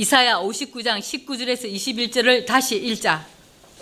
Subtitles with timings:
[0.00, 3.26] 이사야 59장 19절에서 21절을 다시 읽자.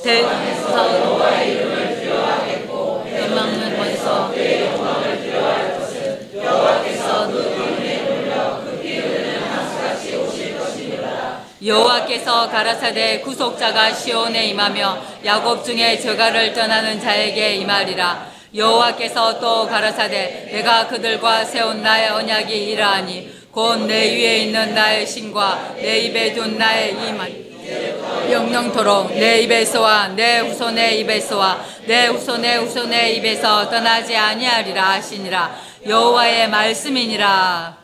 [0.02, 8.80] 대에서 노아의 이름을 두려워하겠고 대망은 먼저 내 영광을 두려워할 것은 여호와께서 그 가문에 돌려 그
[8.80, 11.44] 피를 한수같이 오실 것이니라.
[11.62, 18.30] 여호와께서 가라사대 구속자가 시온에 임하며 야곱 중에 저가를 떠나는 자에게 임하리라.
[18.54, 25.76] 여호와께서 또 가라사대 내가 그들과 세운 나의 언약이 이러하니 곧 내 위에 있는 나의 신과
[25.76, 33.70] 내 입에 둔 나의 이만 영영토록 내 입에서와 내 후손의 입에서와 내 후손의 후손의 입에서
[33.70, 35.58] 떠나지 아니하리라 하시니라.
[35.86, 37.78] 여호와의 말씀이니라.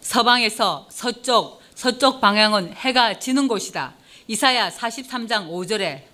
[0.00, 3.92] 서방에서 서쪽 서쪽 방향은 해가 지는 곳이다.
[4.28, 6.04] 이사야 43장 5절에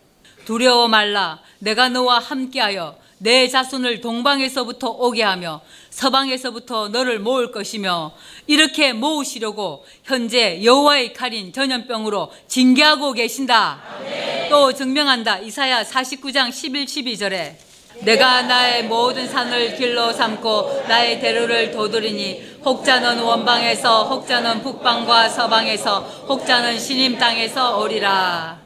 [0.44, 1.38] 두려워 말라.
[1.60, 8.12] 내가 너와 함께하여 내 자손을 동방에서부터 오게 하며 서방에서부터 너를 모을 것이며
[8.46, 13.82] 이렇게 모으시려고 현재 여호와의 칼인 전염병으로 징계하고 계신다.
[13.98, 14.48] 아멘.
[14.48, 15.38] 또 증명한다.
[15.38, 17.56] 이사야 49장 11, 12절에
[18.00, 26.78] 내가 나의 모든 산을 길로 삼고 나의 대로를 도드리니 혹자는 원방에서 혹자는 북방과 서방에서 혹자는
[26.78, 28.60] 신임 땅에서 오리라.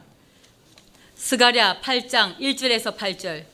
[1.15, 3.52] 스가랴 8장 1절에서 8절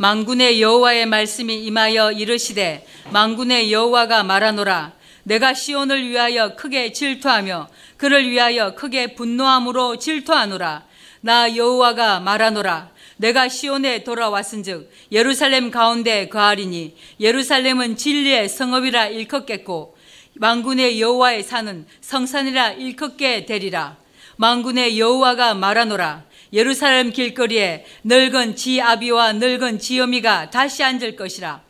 [0.00, 4.92] 망군의 여호와의 말씀이 임하여 이르시되 망군의 여호와가 말하노라.
[5.24, 10.84] 내가 시온을 위하여 크게 질투하며 그를 위하여 크게 분노함으로 질투하노라.
[11.20, 12.88] 나 여호와가 말하노라.
[13.18, 19.98] 내가 시온에 돌아왔은즉 예루살렘 가운데 거하리니 예루살렘은 진리의 성읍이라 일컫겠고
[20.36, 23.98] 망군의 여호와의 산은 성산이라 일컫게 되리라.
[24.38, 31.62] 망군의 여호와가 말하노라 예루살렘 길거리에 늙은 지아비와 늙은 지어미가 다시 앉을 것이라.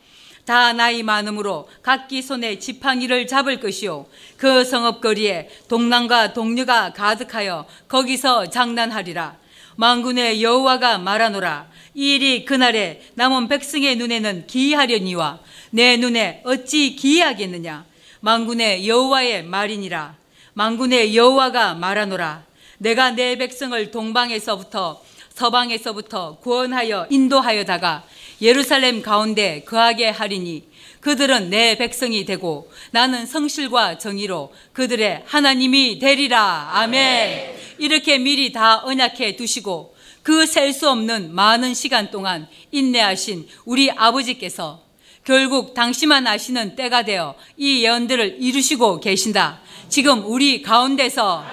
[0.45, 4.07] 다 나이 많음으로 각기 손에 지팡이를 잡을 것이요.
[4.37, 9.37] 그 성읍거리에 동남과 동녀가 가득하여 거기서 장난하리라.
[9.75, 11.69] 망군의 여호와가 말하노라.
[11.93, 15.39] 이 일이 그날에 남은 백성의 눈에는 기이하려니와
[15.71, 17.85] 내 눈에 어찌 기이하겠느냐.
[18.21, 20.15] 망군의 여호와의 말이니라.
[20.53, 22.43] 망군의 여호와가 말하노라.
[22.81, 25.03] 내가 내 백성을 동방에서부터
[25.35, 28.03] 서방에서부터 구원하여 인도하여다가
[28.41, 30.63] 예루살렘 가운데 거하게 하리니
[30.99, 36.71] 그들은 내 백성이 되고 나는 성실과 정의로 그들의 하나님이 되리라.
[36.73, 37.55] 아멘.
[37.77, 44.81] 이렇게 미리 다 언약해 두시고 그 셀 수 없는 많은 시간 동안 인내하신 우리 아버지께서
[45.23, 49.59] 결국 당시만 아시는 때가 되어 이 예언들을 이루시고 계신다.
[49.87, 51.43] 지금 우리 가운데서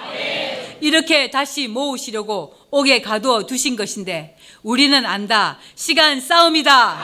[0.81, 5.57] 이렇게 다시 모으시려고 옥에 가두어 두신 것인데 우리는 안다.
[5.75, 6.97] 시간 싸움이다.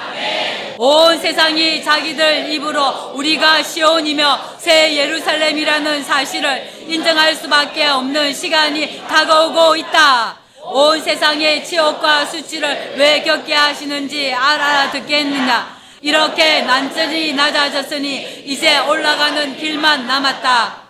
[0.77, 10.37] 온 세상이 자기들 입으로 우리가 시온이며 새 예루살렘이라는 사실을 인정할 수밖에 없는 시간이 다가오고 있다.
[10.63, 15.75] 온 세상의 치욕과 수치를 왜 겪게 하시는지 알아듣겠느냐.
[16.01, 20.85] 이렇게 난전이 낮아졌으니 이제 올라가는 길만 남았다.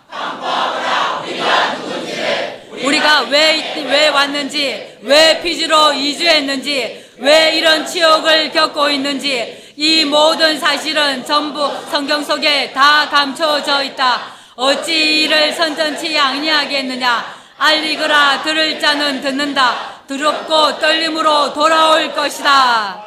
[2.84, 11.26] 우리가 왜, 왜 왔는지, 왜 피지로 이주했는지, 왜 이런 치욕을 겪고 있는지, 이 모든 사실은
[11.26, 14.34] 전부 성경 속에 다 감춰져 있다.
[14.56, 17.46] 어찌 이를 선전치 아니하겠느냐?
[17.58, 20.04] 알리거라 들을 자는 듣는다.
[20.08, 23.06] 두렵고 떨림으로 돌아올 것이다.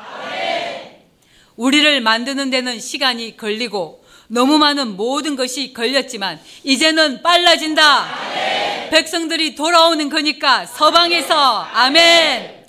[1.57, 7.83] 우리를 만드는 데는 시간이 걸리고 너무 많은 모든 것이 걸렸지만 이제는 빨라진다.
[7.83, 8.91] 아멘.
[8.91, 12.67] 백성들이 돌아오는 거니까 서방에서 아멘.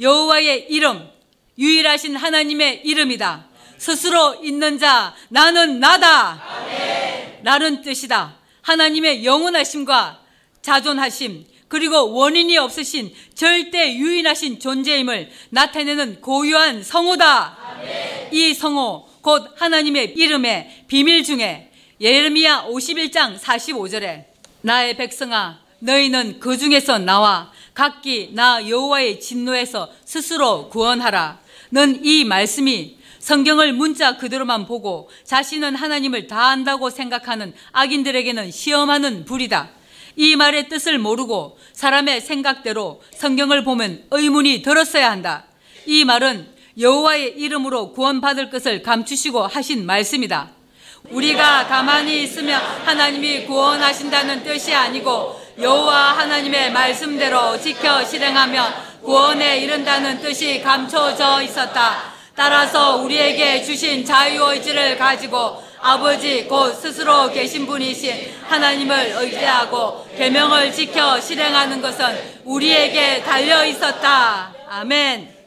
[0.00, 1.08] 여호와의 이름
[1.58, 3.46] 유일하신 하나님의 이름이다.
[3.76, 6.42] 스스로 있는 자 나는 나다.
[6.42, 7.40] 아멘.
[7.42, 8.36] 나는 뜻이다.
[8.62, 10.20] 하나님의 영원하심과
[10.62, 17.58] 자존하심 그리고 원인이 없으신 절대 유인하신 존재임을 나타내는 고유한 성호다.
[17.76, 18.28] 아멘.
[18.32, 24.24] 이 성호 곧 하나님의 이름의 비밀 중에 예레미야 51장 45절에
[24.62, 31.40] 나의 백성아 너희는 그 중에서 나와 각기 나 여호와의 진노에서 스스로 구원하라.
[31.72, 39.70] 는 이 말씀이 성경을 문자 그대로만 보고 자신은 하나님을 다 안다고 생각하는 악인들에게는 시험하는 불이다.
[40.16, 45.46] 이 말의 뜻을 모르고 사람의 생각대로 성경을 보면 의문이 들었어야 한다.
[45.86, 50.50] 이 말은 여호와의 이름으로 구원받을 것을 감추시고 하신 말씀이다.
[51.10, 58.72] 우리가 가만히 있으면 하나님이 구원하신다는 뜻이 아니고 여호와 하나님의 말씀대로 지켜 실행하면
[59.02, 62.12] 구원에 이른다는 뜻이 감춰져 있었다.
[62.34, 71.82] 따라서 우리에게 주신 자유의지를 가지고 아버지 곧 스스로 계신 분이신 하나님을 의지하고 계명을 지켜 실행하는
[71.82, 72.06] 것은
[72.44, 74.54] 우리에게 달려 있었다.
[74.68, 75.41] 아멘.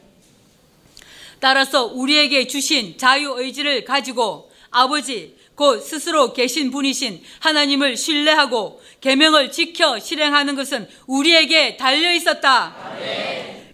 [1.40, 9.98] 따라서 우리에게 주신 자유 의지를 가지고 아버지 곧 스스로 계신 분이신 하나님을 신뢰하고 계명을 지켜
[9.98, 12.76] 실행하는 것은 우리에게 달려 있었다.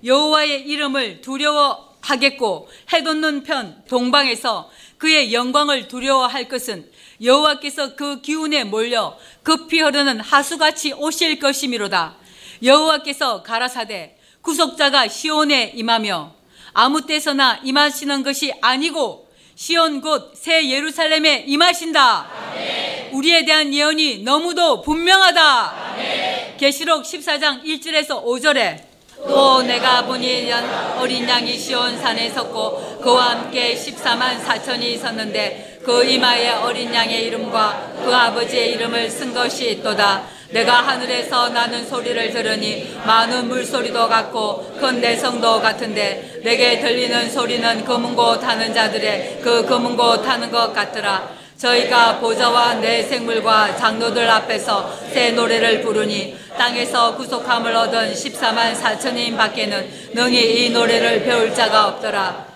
[0.05, 6.88] 여호와의 이름을 두려워하겠고 해돋는 편 동방에서 그의 영광을 두려워할 것은
[7.20, 12.17] 여호와께서 그 기운에 몰려 급히 흐르는 하수같이 오실 것이미로다.
[12.62, 16.41] 여호와께서 가라사대 구속자가 시온에 임하며
[16.74, 22.26] 아무 때서나 임하시는 것이 아니고 시온 곧 새 예루살렘에 임하신다.
[22.50, 23.10] 아멘.
[23.12, 26.56] 우리에 대한 예언이 너무도 분명하다.
[26.58, 28.82] 계시록 14장 1절에서 5절에
[29.28, 30.50] 또 내가 보니
[30.98, 37.93] 어린 양이 시온 산에 섰고 그와 함께 14만 4천이 있었는데 그 이마에 어린 양의 이름과
[38.05, 40.23] 그 아버지의 이름을 쓴 것이 있도다.
[40.50, 48.14] 내가 하늘에서 나는 소리를 들으니 많은 물소리도 같고 큰 내성도 같은데 내게 들리는 소리는 검은
[48.14, 51.43] 곳 타는 자들의 그 검은 곳 타는 것 같더라.
[51.56, 59.90] 저희가 보좌와 내 생물과 장로들 앞에서 새 노래를 부르니 땅에서 구속함을 얻은 14만 4천인 밖에는
[60.12, 62.51] 능히 이 노래를 배울 자가 없더라.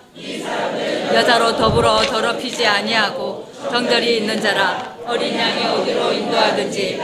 [1.13, 6.99] 여자로 더불어 더럽히지 아니하고 정절이 있는 자라 어린 양이 어디로 인도하든지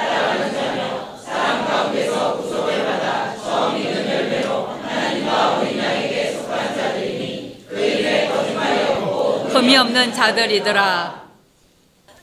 [9.53, 11.23] 흠이 없는 자들이더라.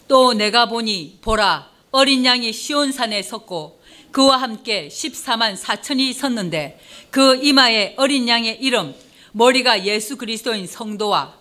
[0.08, 7.94] 또 내가 보니 보라 어린 양이 시온산에 섰고 그와 함께 14만 4천이 섰는데 그 이마에
[7.96, 8.94] 어린 양의 이름
[9.32, 11.34] 머리가 예수 그리스도인 성도와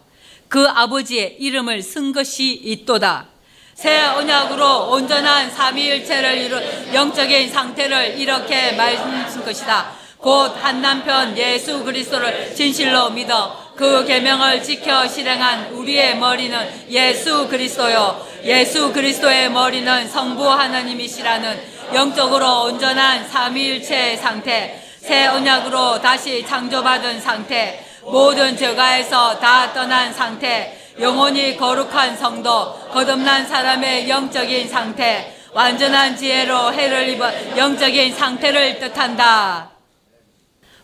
[0.47, 3.27] 그 아버지의 이름을 쓴 것이 있도다.
[3.75, 9.91] 새 언약으로 온전한 삼위일체를 이룬 영적인 상태를 이렇게 말씀 것이다.
[10.17, 18.27] 곧 한 남편 예수 그리스도를 진실로 믿어 그 계명을 지켜 실행한 우리의 머리는 예수 그리스도요.
[18.43, 21.61] 예수 그리스도의 머리는 성부 하나님이시라는
[21.93, 24.88] 영적으로 온전한 삼위일체의 상태.
[25.09, 27.83] 새 언약으로 다시 창조받은 상태.
[28.03, 37.09] 모든 죄가에서 다 떠난 상태, 영혼이 거룩한 성도, 거듭난 사람의 영적인 상태, 완전한 지혜로 해를
[37.09, 39.71] 입은 영적인 상태를 뜻한다.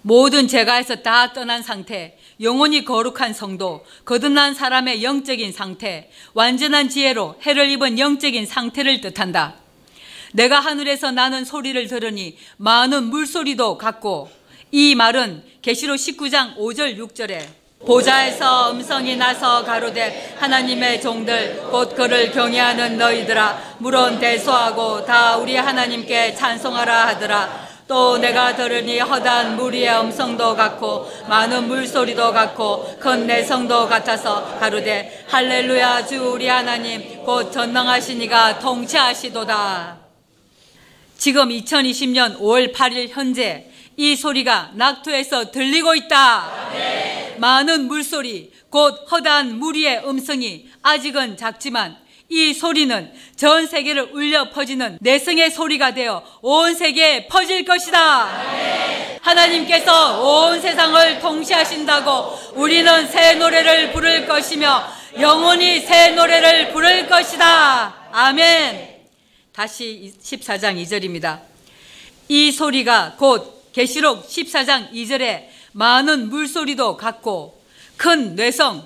[0.01, 7.69] 모든 죄가에서 다 떠난 상태, 영혼이 거룩한 성도, 거듭난 사람의 영적인 상태, 완전한 지혜로 해를
[7.69, 9.64] 입은 영적인 상태를 뜻한다.
[10.35, 14.29] 내가 하늘에서 나는 소리를 들으니 많은 물소리도 같고
[14.69, 17.41] 이 말은 계시록 19장 5절 6절에
[17.85, 26.35] 보좌에서 음성이 나서 가로되 하나님의 종들 곧 그를 경외하는 너희들아 물론 대소하고 다 우리 하나님께
[26.35, 27.65] 찬송하라 하더라.
[27.87, 36.07] 또 내가 들으니 허단 무리의 음성도 같고 많은 물소리도 같고 큰 내성도 같아서 가로되 할렐루야
[36.07, 40.04] 주 우리 하나님 곧 전능하시니가 통치하시도다
[41.17, 46.69] 지금 2020년 5월 8일 현재 이 소리가 낙토에서 들리고 있다.
[46.73, 47.35] 네.
[47.39, 51.97] 많은 물소리, 곧 허다한 무리의 음성이 아직은 작지만
[52.27, 58.51] 이 소리는 전 세계를 울려 퍼지는 내성의 소리가 되어 온 세계에 퍼질 것이다.
[58.51, 59.19] 네.
[59.21, 64.83] 하나님께서 온 세상을 통치하신다고 우리는 새 노래를 부를 것이며
[65.19, 67.93] 영원히 새 노래를 부를 것이다.
[68.11, 68.94] 아멘.
[69.55, 71.39] 다시 14장 2절입니다.
[72.27, 77.63] 이 소리가 곧 계시록 14장 2절에 많은 물소리도 같고
[77.95, 78.85] 큰 뇌성,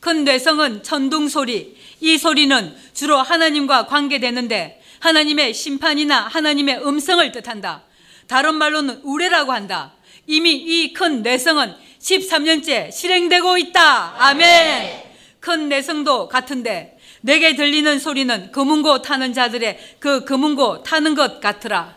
[0.00, 1.76] 큰 뇌성은 천둥 소리.
[2.00, 7.84] 이 소리는 주로 하나님과 관계되는데 하나님의 심판이나 하나님의 음성을 뜻한다.
[8.26, 9.92] 다른 말로는 우레라고 한다.
[10.26, 14.16] 이미 이 큰 내성은 13년째 실행되고 있다.
[14.18, 15.04] 아멘.
[15.38, 16.93] 큰 내성도 같은데
[17.24, 21.96] 내게 들리는 소리는 금은고 타는 자들의 그 금은고 타는 것 같으라.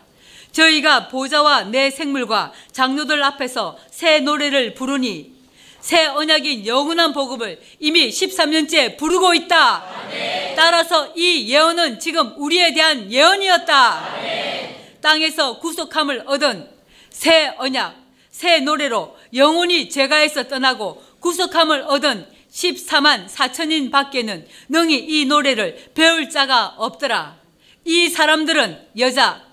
[0.52, 5.34] 저희가 보좌와 내 생물과 장로들 앞에서 새 노래를 부르니
[5.80, 9.84] 새 언약인 영원한 복음을 이미 13년째 부르고 있다.
[10.56, 14.08] 따라서 이 예언은 지금 우리에 대한 예언이었다.
[15.02, 16.70] 땅에서 구속함을 얻은
[17.10, 17.94] 새 언약,
[18.30, 26.74] 새 노래로 영원히 죄가에서 떠나고 구속함을 얻은 14만 4천인 밖에는 능히 이 노래를 배울 자가
[26.78, 27.38] 없더라.
[27.84, 29.44] 이 사람들은 여자,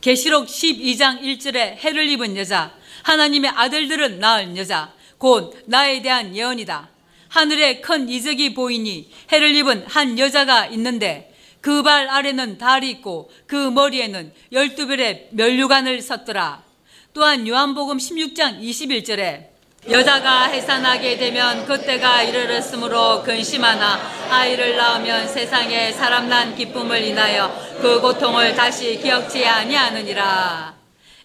[0.00, 6.90] 계시록 12장 1절에 해를 입은 여자, 하나님의 아들들은 낳을 여자, 곧 나에 대한 예언이다.
[7.28, 13.54] 하늘에 큰 이적이 보이니 해를 입은 한 여자가 있는데 그 발 아래는 달이 있고 그
[13.54, 16.64] 머리에는 열두 별의 면류관을 섰더라.
[17.12, 19.49] 또한 요한복음 16장 21절에
[19.88, 28.54] 여자가 해산하게 되면 그때가 이르렀으므로 근심하나 아이를 낳으면 세상에 사람 난 기쁨을 인하여 그 고통을
[28.54, 30.74] 다시 기억지 아니하느니라.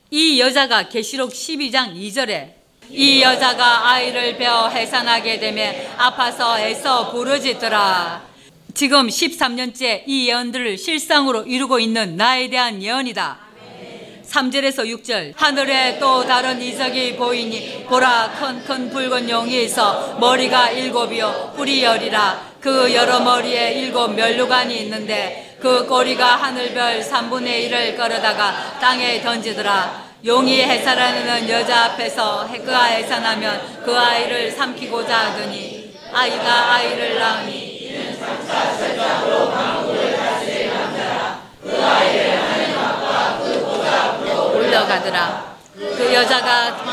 [0.10, 2.54] 이 여자가 계시록 12장 2절에
[2.90, 8.24] 이 여자가 아이를 베어 해산하게 되면 아파서 애써 부르짖더라.
[8.74, 13.45] 지금 13년째 이 예언들을 실상으로 이루고 있는 나에 대한 예언이다.
[14.30, 15.34] 3절에서 6절.
[15.36, 22.56] 하늘에 또 다른 이적이 보이니 보라 큰 큰 붉은 용이 있어 머리가 일곱이요 뿔이 열이라.
[22.60, 30.06] 그 여러 머리에 일곱 면류관이 있는데 그 꼬리가 하늘별 3분의 1을 끌어다가 땅에 던지더라.
[30.26, 38.76] 용이 해산하는 여자 앞에서 그가 해산하면 그 아이를 삼키고자 하더니 아이가 아이를 낳으니 이는 삼차
[38.78, 42.35] 절장으로 강물을 다스릴 남자라 그 아이를
[44.76, 46.84] 앞으로 올려가더라 그 여자가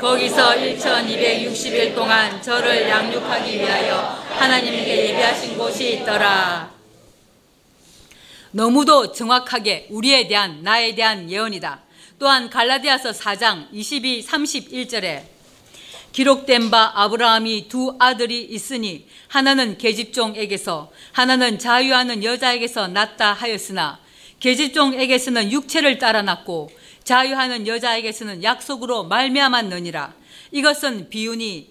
[0.00, 6.70] 거기서 1260일 동안 저를 양육하기 위하여 하나님께 예비하신 곳이 있더라
[8.50, 11.82] 너무도 정확하게 우리에 대한 나에 대한 예언이다.
[12.20, 15.24] 또한 갈라디아서 4장 22, 31절에
[16.12, 23.98] 기록된 바 아브라함이 두 아들이 있으니 하나는 계집종에게서 하나는 자유하는 여자에게서 낳다 하였으나
[24.44, 26.70] 계집종에게서는 육체를 따라 낳고
[27.02, 30.12] 자유하는 여자에게서는 약속으로 말미암았느니라.
[30.52, 31.70] 이것은 비유니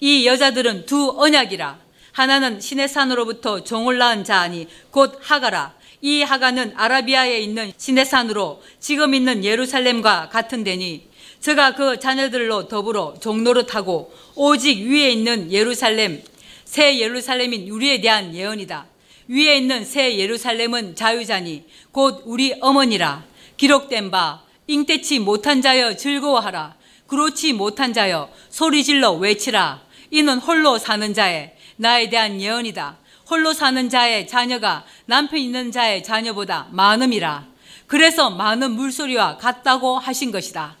[0.00, 1.78] 이 여자들은 두 언약이라.
[2.12, 5.74] 하나는 신의 산으로부터 종을 낳은 자아니 곧 하가라.
[6.00, 11.08] 이 하가는 아라비아에 있는 시내산으로 지금 있는 예루살렘과 같은 데니
[11.40, 16.22] 저가 그 자녀들로 더불어 종로를타고 오직 위에 있는 예루살렘
[16.64, 18.95] 새 예루살렘인 우리에 대한 예언이다.
[19.28, 23.24] 위에 있는 새 예루살렘은 자유자니 곧 우리 어머니라
[23.56, 29.80] 기록된 바 잉태치 못한 자여 즐거워하라 그렇지 못한 자여 소리질러 외치라
[30.10, 32.96] 이는 홀로 사는 자의 나에 대한 예언이다.
[33.28, 37.46] 홀로 사는 자의 자녀가 남편 있는 자의 자녀보다 많음이라.
[37.86, 40.76] 그래서 많은 물소리와 같다고 하신 것이다.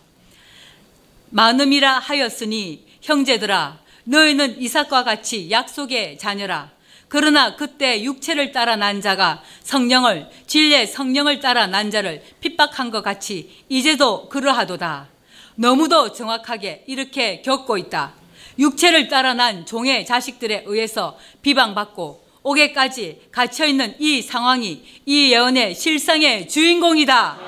[1.30, 6.70] 많음이라 하였으니 형제들아 너희는 이삭과 같이 약속의 자녀라.
[7.08, 13.64] 그러나 그때 육체를 따라 난 자가 성령을 진리의 성령을 따라 난 자를 핍박한 것 같이
[13.68, 15.08] 이제도 그러하도다.
[15.54, 18.14] 너무도 정확하게 이렇게 겪고 있다.
[18.58, 27.38] 육체를 따라 난 종의 자식들에 의해서 비방받고 옥에까지 갇혀있는 이 상황이 이 예언의 실상의 주인공이다.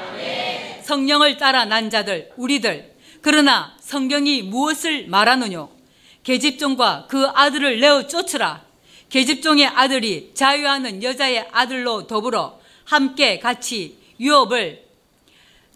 [0.82, 2.94] 성령을 따라 난 자들, 우리들.
[3.20, 5.70] 그러나 성경이 무엇을 말하느뇨?
[6.24, 8.67] 계집종과 그 아들을 내어 쫓으라.
[9.10, 14.84] 계집종의 아들이 자유하는 여자의 아들로 더불어 함께 같이 유업을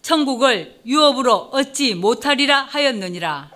[0.03, 3.51] 천국을 유업으로 얻지 못하리라 하였느니라.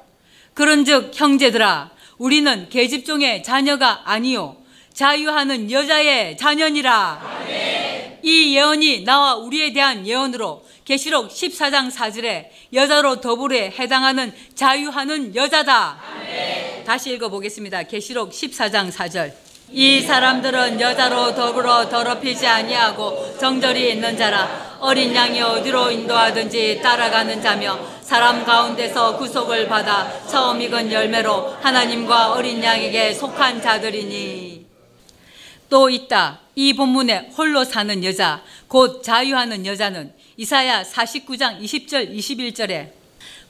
[0.54, 4.56] 그런즉 형제들아 우리는 계집종의 자녀가 아니요
[4.94, 7.42] 자유하는 여자의 자녀니라.
[7.42, 8.20] 아멘.
[8.22, 16.00] 이 예언이 나와 우리에 대한 예언으로 계시록 14장 4절에 여자로 더불어 해당하는 자유하는 여자다.
[16.12, 16.84] 아멘.
[16.84, 17.82] 다시 읽어 보겠습니다.
[17.82, 19.45] 계시록 14장 4절.
[19.72, 27.78] 이 사람들은 여자로 더불어 더럽히지 아니하고 정절이 있는 자라 어린 양이 어디로 인도하든지 따라가는 자며
[28.00, 34.66] 사람 가운데서 구속을 받아 처음 익은 열매로 하나님과 어린 양에게 속한 자들이니
[35.68, 36.40] 또 있다.
[36.54, 42.92] 이 본문에 홀로 사는 여자, 곧 자유하는 여자는 이사야 49장 20절 21절에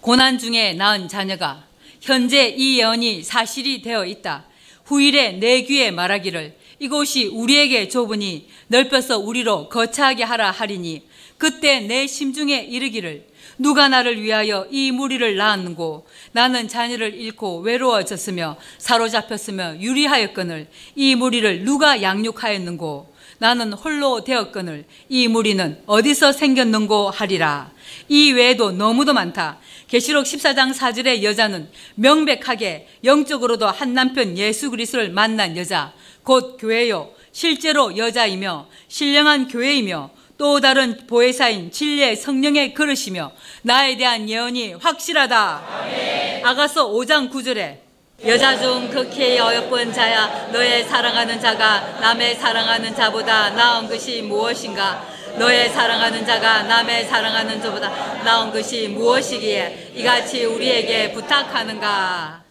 [0.00, 1.64] 고난 중에 낳은 자녀가
[2.00, 4.44] 현재 이 예언이 사실이 되어 있다.
[4.86, 11.02] 후일에 내 귀에 말하기를 이곳이 우리에게 좁으니 넓혀서 우리로 거처하게 하라 하리니
[11.38, 13.26] 그때 내 심중에 이르기를
[13.58, 16.06] 누가 나를 위하여 이 무리를 낳았는고?
[16.32, 23.14] 나는 자녀를 잃고 외로워졌으며 사로잡혔으며 유리하였거늘 이 무리를 누가 양육하였는고?
[23.38, 27.70] 나는 홀로 되었거늘 이 무리는 어디서 생겼는고 하리라
[28.08, 35.56] 이 외에도 너무도 많다 계시록 14장 4절의 여자는 명백하게 영적으로도 한 남편 예수 그리스도를 만난
[35.56, 44.28] 여자 곧 교회요 실제로 여자이며 신령한 교회이며 또 다른 보혜사인 진리의 성령의 그릇이며 나에 대한
[44.28, 45.66] 예언이 확실하다.
[45.66, 46.44] 아멘.
[46.44, 47.78] 아가서 5장 9절에
[48.26, 55.68] 여자 중 극히 어여쁜 자야 너의 사랑하는 자가 남의 사랑하는 자보다 나은 것이 무엇인가 너의
[55.70, 57.88] 사랑하는 자가 남의 사랑하는 자보다
[58.24, 62.42] 나은 것이 무엇이기에 이같이 우리에게 부탁하는가?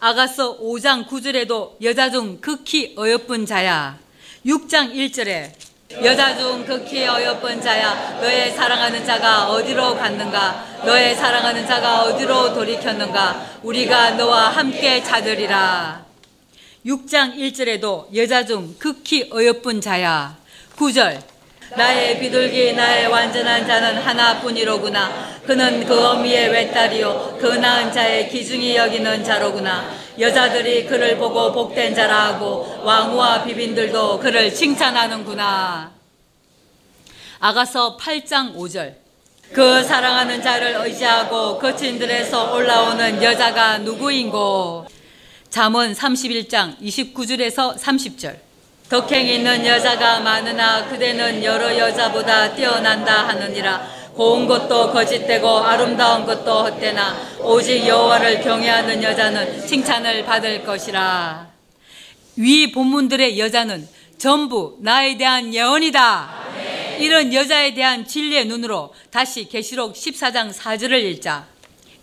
[0.00, 3.98] 아가서 5장 9절에도 여자 중 극히 어여쁜 자야.
[4.46, 5.52] 6장 1절에
[6.02, 8.18] 여자 중 극히 어여쁜 자야.
[8.20, 10.80] 너의 사랑하는 자가 어디로 갔는가?
[10.84, 13.58] 너의 사랑하는 자가 어디로 돌이켰는가?
[13.62, 16.04] 우리가 너와 함께 찾으리라.
[16.86, 20.36] 6장 1절에도 여자 중 극히 어여쁜 자야.
[20.76, 21.31] 9절
[21.76, 25.32] 나의 비둘기 나의 완전한 자는 하나뿐이로구나.
[25.46, 29.90] 그는 그 어미의 외딸이요 그 낳은 자의 기중이 여기는 자로구나.
[30.18, 35.92] 여자들이 그를 보고 복된 자라 하고 왕후와 비빈들도 그를 칭찬하는구나.
[37.40, 38.94] 아가서 8장 5절.
[39.52, 44.86] 그 사랑하는 자를 의지하고 거친들에서 올라오는 여자가 누구인고?
[45.50, 48.51] 잠언 31장 29절에서 30절
[48.92, 53.88] 덕행 있는 여자가 많으나 그대는 여러 여자보다 뛰어난다 하느니라.
[54.12, 61.48] 고운 것도 거짓되고 아름다운 것도 헛되나 오직 여호와를 경외하는 여자는 칭찬을 받을 것이라.
[62.36, 66.42] 위 본문들의 여자는 전부 나에 대한 예언이다.
[66.98, 71.46] 이런 여자에 대한 진리의 눈으로 다시 계시록 14장 4절을 읽자.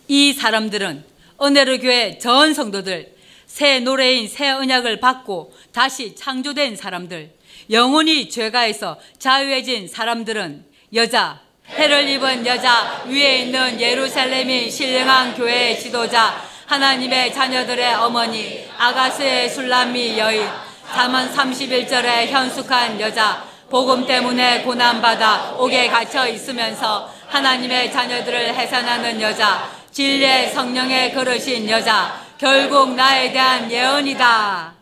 [0.08, 1.04] 이 사람들은
[1.40, 3.19] 은혜로 교회 전 성도들
[3.50, 7.32] 새 노래인 새 언약을 받고 다시 창조된 사람들,
[7.72, 17.34] 영원히 죄가에서 자유해진 사람들은 여자, 해를 입은 여자, 위에 있는 예루살렘인 신령한 교회의 지도자, 하나님의
[17.34, 20.48] 자녀들의 어머니, 아가스의 술람미 여인,
[20.94, 30.52] 잠언 31절에 현숙한 여자, 복음 때문에 고난받아 옥에 갇혀 있으면서 하나님의 자녀들을 해산하는 여자, 진리의
[30.52, 34.74] 성령의 그릇인 여자, 결국 나에 대한 예언이다.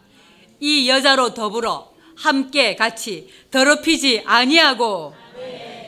[0.60, 5.16] 이 여자로 더불어 함께 같이 더럽히지 아니하고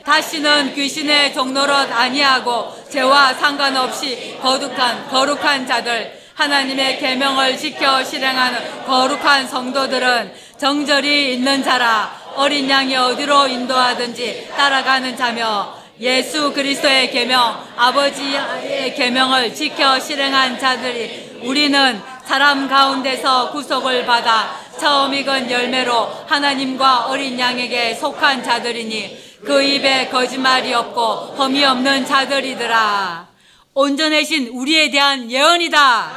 [0.04, 10.34] 다시는 귀신의 종노릇 아니하고 죄와 상관없이 거룩한 거룩한 자들 하나님의 계명을 지켜 실행하는 거룩한 성도들은
[10.58, 20.00] 정절이 있는 자라 어린 양이 어디로 인도하든지 따라가는 자며 예수 그리스도의 계명 아버지의 계명을 지켜
[20.00, 29.30] 실행한 자들이 우리는 사람 가운데서 구속을 받아 처음 익은 열매로 하나님과 어린 양에게 속한 자들이니
[29.44, 33.28] 그 입에 거짓말이 없고 험이 없는 자들이더라.
[33.74, 36.12] 온전해신 우리에 대한 예언이다.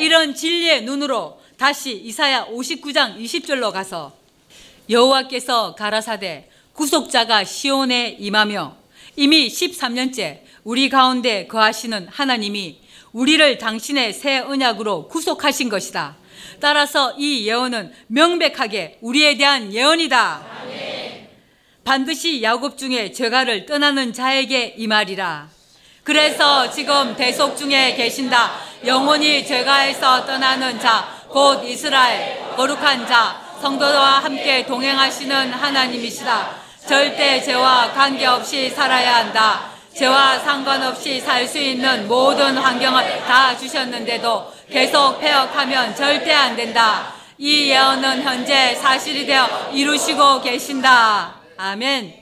[0.00, 4.12] 이런 진리의 눈으로 다시 이사야 59장 20절로 가서
[4.90, 8.76] 여호와께서 가라사대 구속자가 시온에 임하며
[9.16, 12.83] 이미 13년째 우리 가운데 거하시는 하나님이
[13.14, 16.16] 우리를 당신의 새 언약으로 구속하신 것이다.
[16.60, 20.42] 따라서 이 예언은 명백하게 우리에 대한 예언이다.
[21.84, 25.48] 반드시 야곱 중에 죄가를 떠나는 자에게 이 말이라.
[26.02, 28.52] 그래서 지금 대속 중에 계신다.
[28.84, 36.56] 영원히 죄가에서 떠나는 자, 곧 이스라엘, 거룩한 자, 성도와 함께 동행하시는 하나님이시다.
[36.88, 39.73] 절대 죄와 관계없이 살아야 한다.
[39.96, 47.14] 죄와 상관없이 살 수 있는 모든 환경을 다 주셨는데도 계속 폐역하면 절대 안 된다.
[47.38, 51.36] 이 예언은 현재 사실이 되어 이루시고 계신다.
[51.56, 52.12] 아멘.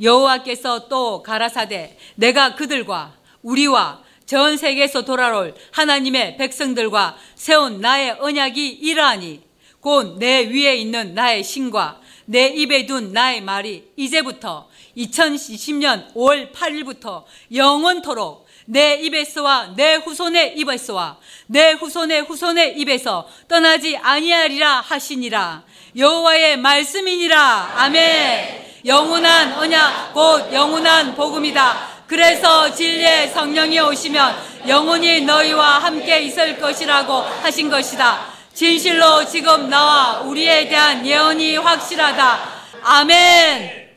[0.00, 9.42] 여호와께서 또 가라사대 내가 그들과 우리와 전 세계에서 돌아올 하나님의 백성들과 세운 나의 언약이 이러하니
[9.80, 14.67] 곧 내 위에 있는 나의 신과 내 입에 둔 나의 말이 이제부터
[14.98, 24.82] 2020년 5월 8일부터 영원토록 내 입에서와 내 후손의 입에서와 내 후손의 후손의 입에서 떠나지 아니하리라
[24.82, 25.62] 하시니라.
[25.96, 27.72] 여호와의 말씀이니라.
[27.76, 28.66] 아멘.
[28.84, 31.88] 영원한 언약 곧 영원한 복음이다.
[32.06, 34.36] 그래서 진리의 성령이 오시면
[34.68, 38.26] 영원히 너희와 함께 있을 것이라고 하신 것이다.
[38.52, 42.38] 진실로 지금 나와 우리에 대한 예언이 확실하다.
[42.82, 43.87] 아멘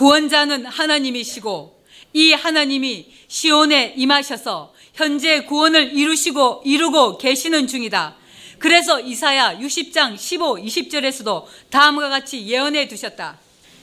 [0.00, 1.78] 구원자는 하나님이시고
[2.14, 8.16] 이 하나님이 시온에 임하셔서 현재 구원을 이루시고 이루고 계시는 중이다.
[8.58, 13.38] 그래서 이사야 60장 15, 20절에서도 다음과 같이 예언해 두셨다.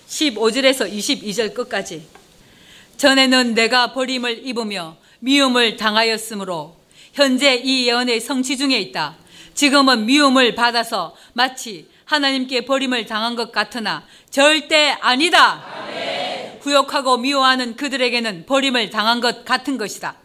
[0.08, 2.08] 15절에서 22절 끝까지.
[2.98, 6.78] 전에는 내가 버림을 입으며 미움을 당하였으므로
[7.14, 9.16] 현재 이 예언의 성취 중에 있다.
[9.54, 15.62] 지금은 미움을 받아서 마치 하나님께 버림을 당한 것 같으나 절대 아니다.
[16.62, 20.16] 후욕하고 미워하는 그들에게는 버림을 당한 것 같은 것이다.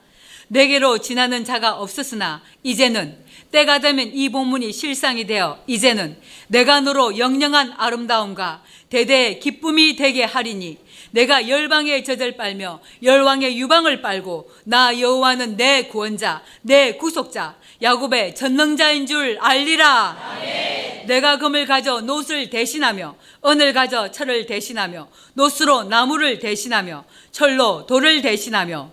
[0.46, 3.18] 내게로 지나는 자가 없었으나 이제는
[3.50, 6.16] 때가 되면 이 본문이 실상이 되어 이제는
[6.48, 10.78] 내가 너로 영영한 아름다움과 대대의 기쁨이 되게 하리니
[11.10, 19.06] 내가 열방의 젖을 빨며 열왕의 유방을 빨고 나 여호와는 내 구원자 내 구속자 야곱의 전능자인
[19.06, 21.06] 줄 알리라 아멘.
[21.06, 28.92] 내가 금을 가져 노을 대신하며 은을 가져 철을 대신하며 노스로 나무를 대신하며 철로 돌을 대신하며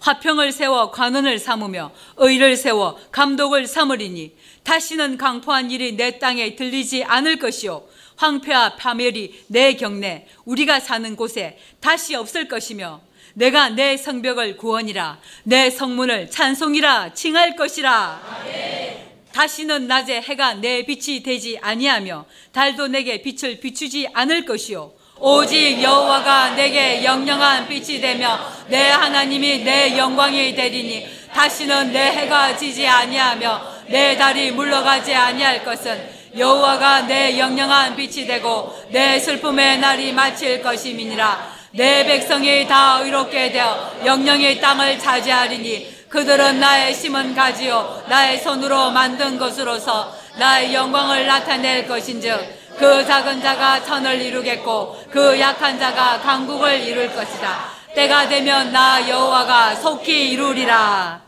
[0.00, 4.32] 화평을 세워 관원을 삼으며 의를 세워 감독을 삼으리니
[4.64, 7.86] 다시는 강포한 일이 내 땅에 들리지 않을 것이요
[8.16, 13.00] 황폐와 파멸이 내 경내 우리가 사는 곳에 다시 없을 것이며
[13.34, 19.12] 내가 내 성벽을 구원이라 내 성문을 찬송이라 칭할 것이라 아멘.
[19.32, 26.50] 다시는 낮에 해가 내 빛이 되지 아니하며 달도 내게 빛을 비추지 않을 것이요 오직 여호와가
[26.50, 34.16] 내게 영영한 빛이 되며 내 하나님이 내 영광이 되리니 다시는 내 해가 지지 아니하며 내
[34.16, 42.04] 달이 물러가지 아니할 것은 여호와가 내 영영한 빛이 되고 내 슬픔의 날이 마칠 것임이니라 내
[42.04, 50.14] 백성이 다 의롭게 되어 영영의 땅을 차지하리니 그들은 나의 심은 가지요 나의 손으로 만든 것으로서
[50.38, 57.70] 나의 영광을 나타낼 것인즉 그 작은 자가 천을 이루겠고 그 약한 자가 강국을 이룰 것이다.
[57.94, 61.22] 때가 되면 나 여호와가 속히 이루리라.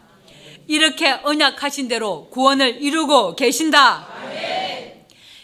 [0.67, 4.07] 이렇게 언약하신 대로 구원을 이루고 계신다.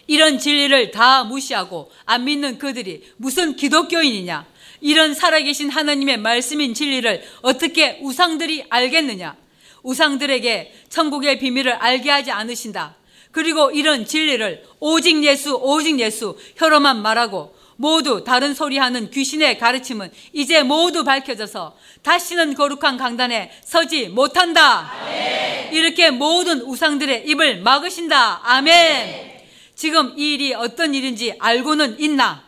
[0.07, 4.47] 이런 진리를 다 무시하고 안 믿는 그들이 무슨 기독교인이냐?
[4.81, 9.37] 이런 살아계신 하나님의 말씀인 진리를 어떻게 우상들이 알겠느냐?
[9.83, 12.97] 우상들에게 천국의 비밀을 알게 하지 않으신다.
[13.31, 20.11] 그리고 이런 진리를 오직 예수, 오직 예수 혀로만 말하고 모두 다른 소리 하는 귀신의 가르침은
[20.35, 24.93] 이제 모두 밝혀져서 다시는 거룩한 강단에 서지 못한다.
[24.93, 25.73] 아멘.
[25.73, 28.41] 이렇게 모든 우상들의 입을 막으신다.
[28.43, 28.75] 아멘.
[28.75, 29.41] 아멘.
[29.75, 32.45] 지금 이 일이 어떤 일인지 알고는 있나?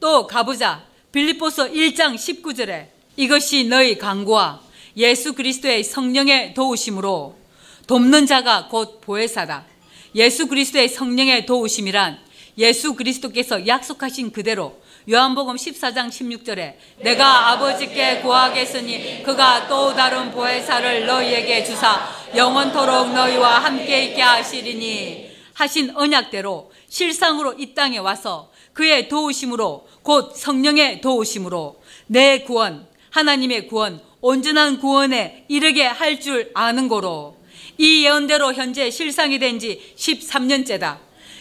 [0.00, 0.93] 또 가보자.
[1.14, 4.60] 빌립보서 1장 19절에 이것이 너희 강구와
[4.96, 7.36] 예수 그리스도의 성령의 도우심으로
[7.86, 9.64] 돕는 자가 곧 보혜사다.
[10.16, 12.18] 예수 그리스도의 성령의 도우심이란
[12.58, 21.62] 예수 그리스도께서 약속하신 그대로 요한복음 14장 16절에 내가 아버지께 구하겠으니 그가 또 다른 보혜사를 너희에게
[21.62, 30.36] 주사 영원토록 너희와 함께 있게 하시리니 하신 언약대로 실상으로 이 땅에 와서 그의 도우심으로 곧
[30.36, 37.36] 성령의 도우심으로 내 구원, 하나님의 구원, 온전한 구원에 이르게 할 줄 아는 거로
[37.78, 40.98] 이 예언대로 현재 실상이 된 지 13년째다.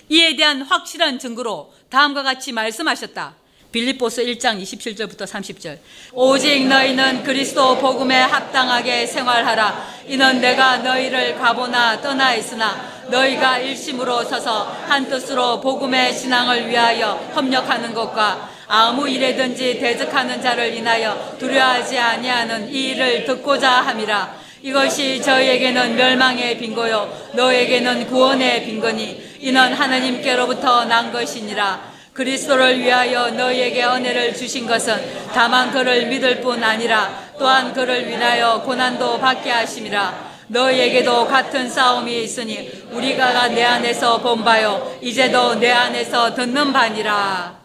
[0.10, 3.36] 이에 대한 확실한 증거로 다음과 같이 말씀하셨다.
[3.74, 5.80] 빌립보서 1장 27절부터 30절.
[6.14, 9.88] 오직 너희는 그리스도 복음에 합당하게 생활하라.
[10.08, 17.96] 이는 내가 너희를 가보나 떠나 있으나 너희가 일심으로 서서 한 뜻으로 복음의 신앙을 위하여 협력하는
[17.96, 24.44] 것과 아무 일에든지 대적하는 자를 인하여 두려워하지 아니하는 이 일을 듣고자 함이라.
[24.62, 31.93] 이것이 저희에게는 멸망의 빈거요 너에게는 구원의 빈거니 이는 하나님께로부터 난 것이니라.
[32.14, 39.20] 그리스도를 위하여 너희에게 은혜를 주신 것은 다만 그를 믿을 뿐 아니라 또한 그를 위하여 고난도
[39.20, 40.34] 받게 하심이라.
[40.48, 47.58] 너희에게도 같은 싸움이 있으니 우리가 내 안에서 본 바요 이제도 내 안에서 듣는 바니라.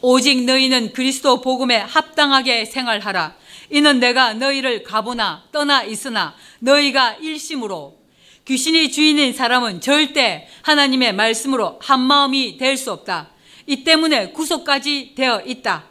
[0.00, 3.34] 오직 너희는 그리스도 복음에 합당하게 생활하라.
[3.70, 8.01] 이는 내가 너희를 가보나 떠나 있으나 너희가 일심으로
[8.44, 13.30] 귀신이 주인인 사람은 절대 하나님의 말씀으로 한 마음이 될 수 없다.
[13.66, 15.84] 이 때문에 구속까지 되어 있다.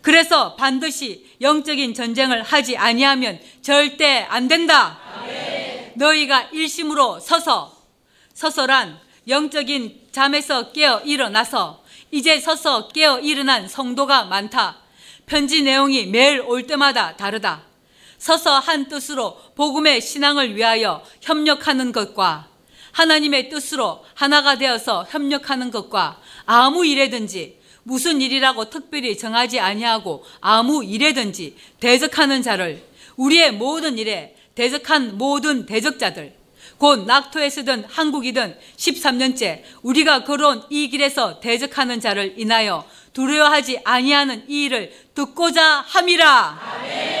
[0.00, 4.98] 그래서 반드시 영적인 전쟁을 하지 아니하면 절대 안 된다.
[5.20, 5.92] 아멘.
[5.96, 7.76] 너희가 일심으로 서서
[8.32, 14.78] 서서란 영적인 잠에서 깨어 일어나서 이제 서서 깨어 일어난 성도가 많다.
[15.26, 17.69] 편지 내용이 매일 올 때마다 다르다.
[18.20, 22.48] 서서 한 뜻으로 복음의 신앙을 위하여 협력하는 것과
[22.92, 31.56] 하나님의 뜻으로 하나가 되어서 협력하는 것과 아무 일에든지 무슨 일이라고 특별히 정하지 아니하고 아무 일에든지
[31.80, 32.84] 대적하는 자를
[33.16, 36.34] 우리의 모든 일에 대적한 모든 대적자들
[36.76, 44.92] 곧 낙토에서든 한국이든 13년째 우리가 걸어온 이 길에서 대적하는 자를 인하여 두려워하지 아니하는 이 일을
[45.14, 46.60] 듣고자 함이라.
[46.62, 47.19] 아멘.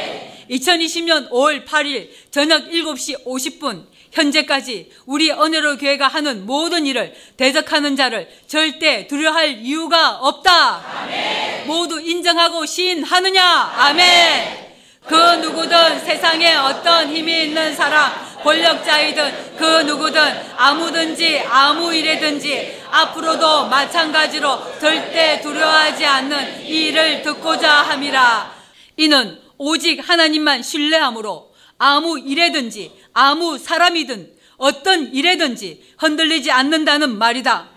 [0.50, 8.28] 2020년 5월 8일 저녁 7시 50분 현재까지 우리 언혜로 교회가 하는 모든 일을 대적하는 자를
[8.48, 11.02] 절대 두려워할 이유가 없다.
[11.02, 11.66] 아멘.
[11.66, 13.42] 모두 인정하고 시인하느냐?
[13.76, 14.70] 아멘.
[15.06, 20.20] 그 누구든 세상에 어떤 힘이 있는 사람 권력자이든 그 누구든
[20.56, 28.54] 아무든지 아무 일에든지 앞으로도 마찬가지로 절대 두려워하지 않는 이 일을 듣고자 함이라.
[28.96, 37.68] 이는 오직 하나님만 신뢰함으로 아무 일에든지 아무 사람이든 어떤 일에든지 흔들리지 않는다는 말이다.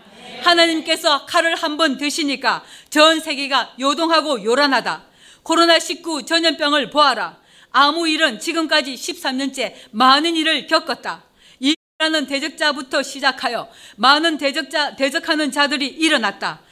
[0.42, 5.04] 하나님께서 칼을 한 번 드시니까 전 세계가 요동하고 요란하다.
[5.42, 7.36] 코로나19 전염병을 보아라.
[7.70, 11.24] 아무 일은 지금까지 13년째 많은 일을 겪었다.
[11.60, 16.62] 이라는 대적자부터 시작하여 많은 대적자, 대적하는 자들이 일어났다.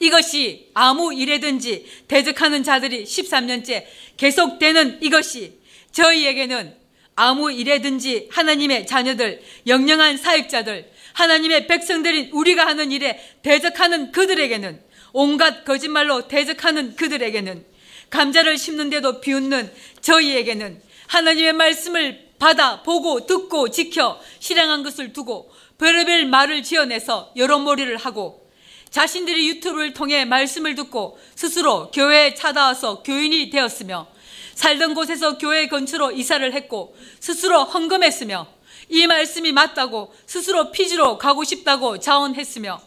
[0.00, 3.84] 이것이 아무 일에든지 대적하는 자들이 13년째
[4.16, 5.58] 계속되는 이것이
[5.92, 6.74] 저희에게는
[7.14, 14.80] 아무 일에든지 하나님의 자녀들, 영영한 사역자들, 하나님의 백성들인 우리가 하는 일에 대적하는 그들에게는
[15.12, 17.64] 온갖 거짓말로 대적하는 그들에게는
[18.08, 26.62] 감자를 심는데도 비웃는 저희에게는 하나님의 말씀을 받아 보고 듣고 지켜 실행한 것을 두고 별의별 말을
[26.62, 28.49] 지어내서 여론몰이를 하고
[28.90, 34.08] 자신들이 유튜브를 통해 말씀을 듣고 스스로 교회에 찾아와서 교인이 되었으며
[34.54, 38.46] 살던 곳에서 교회 근처로 이사를 했고 스스로 헌금했으며
[38.88, 42.80] 이 말씀이 맞다고 스스로 피지로 가고 싶다고 자원했으며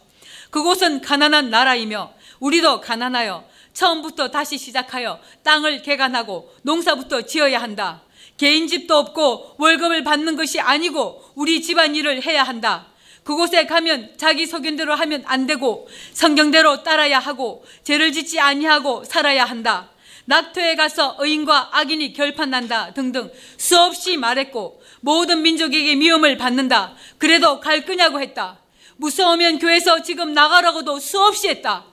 [0.50, 8.02] 그곳은 가난한 나라이며 우리도 가난하여 처음부터 다시 시작하여 땅을 개간하고 농사부터 지어야 한다.
[8.36, 12.86] 개인 집도 없고 월급을 받는 것이 아니고 우리 집안 일을 해야 한다.
[13.24, 19.90] 그곳에 가면 자기 소견대로 하면 안 되고 성경대로 따라야 하고 죄를 짓지 아니하고 살아야 한다.
[20.26, 26.94] 낙토에 가서 의인과 악인이 결판난다 등등 수없이 말했고 모든 민족에게 미움을 받는다.
[27.18, 28.58] 그래도 갈 거냐고 했다.
[28.96, 31.84] 무서우면 교회에서 지금 나가라고도 수없이 했다.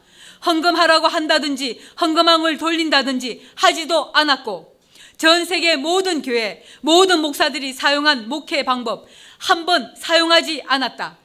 [0.46, 4.72] 헌금하라고 한다든지 헌금함을 돌린다든지 하지도 않았고
[5.17, 11.17] 전 세계 모든 교회, 모든 목사들이 사용한 목회 방법 한 번 사용하지 않았다.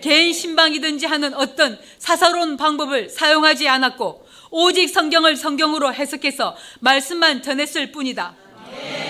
[0.00, 8.34] 개인 신방이든지 하는 어떤 사사로운 방법을 사용하지 않았고 오직 성경을 성경으로 해석해서 말씀만 전했을 뿐이다.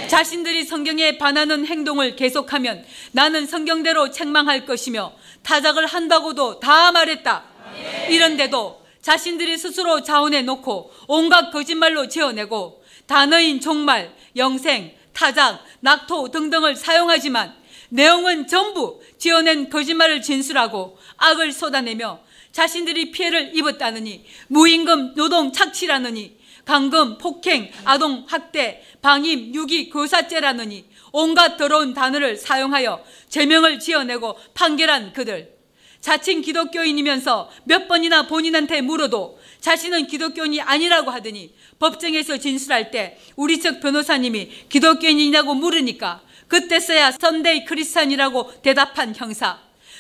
[0.09, 7.44] 자신들이 성경에 반하는 행동을 계속하면 나는 성경대로 책망할 것이며 타작을 한다고도 다 말했다.
[8.09, 17.55] 이런데도 자신들이 스스로 자원해 놓고 온갖 거짓말로 지어내고 단어인 종말, 영생, 타작, 낙토 등등을 사용하지만
[17.88, 22.20] 내용은 전부 지어낸 거짓말을 진술하고 악을 쏟아내며
[22.53, 31.94] 자신들이 피해를 입었다느니 무임금 노동 착취라느니 강금, 폭행, 아동 학대, 방임, 유기, 교사죄라느니 온갖 더러운
[31.94, 35.55] 단어를 사용하여 제명을 지어내고 판결한 그들.
[36.01, 43.81] 자칭 기독교인이면서 몇 번이나 본인한테 물어도 자신은 기독교인이 아니라고 하더니 법정에서 진술할 때 우리 측
[43.81, 49.59] 변호사님이 기독교인이냐고 물으니까 그때서야 Sunday Christian이라고 대답한 형사.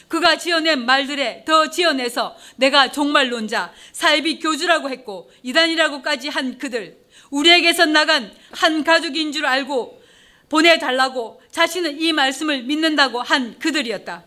[0.08, 6.96] 그가 지어낸 말들에 더 지어내서 내가 종말론자, 사이비 교주라고 했고 이단이라고까지 한 그들.
[7.30, 10.00] 우리에게서 나간 한 가족인 줄 알고
[10.48, 14.24] 보내달라고 자신은 이 말씀을 믿는다고 한 그들이었다.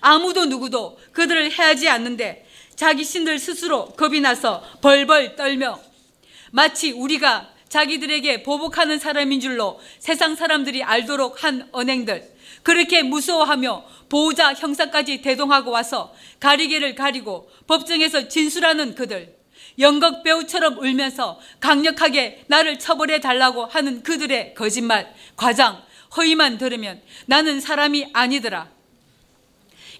[0.00, 5.80] 아무도 누구도 그들을 해하지 않는데 자기 신들 스스로 겁이 나서 벌벌 떨며
[6.50, 12.30] 마치 우리가 자기들에게 보복하는 사람인 줄로 세상 사람들이 알도록 한 언행들.
[12.62, 19.34] 그렇게 무서워하며 보호자 형사까지 대동하고 와서 가리개를 가리고 법정에서 진술하는 그들.
[19.78, 25.82] 연극 배우처럼 울면서 강력하게 나를 처벌해 달라고 하는 그들의 거짓말, 과장,
[26.14, 28.68] 허위만 들으면 나는 사람이 아니더라.